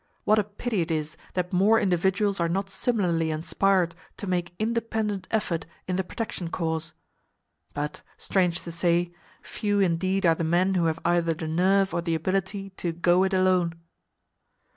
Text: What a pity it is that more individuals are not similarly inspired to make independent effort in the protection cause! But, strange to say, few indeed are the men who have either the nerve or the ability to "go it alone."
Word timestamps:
What 0.23 0.39
a 0.39 0.43
pity 0.43 0.81
it 0.81 0.89
is 0.89 1.15
that 1.35 1.53
more 1.53 1.79
individuals 1.79 2.39
are 2.39 2.49
not 2.49 2.71
similarly 2.71 3.29
inspired 3.29 3.93
to 4.17 4.25
make 4.25 4.55
independent 4.57 5.27
effort 5.29 5.67
in 5.87 5.95
the 5.95 6.03
protection 6.03 6.47
cause! 6.49 6.95
But, 7.75 8.01
strange 8.17 8.61
to 8.61 8.71
say, 8.71 9.11
few 9.43 9.79
indeed 9.79 10.25
are 10.25 10.33
the 10.33 10.43
men 10.43 10.73
who 10.73 10.85
have 10.85 10.97
either 11.05 11.35
the 11.35 11.47
nerve 11.47 11.93
or 11.93 12.01
the 12.01 12.15
ability 12.15 12.71
to 12.77 12.91
"go 12.93 13.23
it 13.23 13.31
alone." 13.35 13.75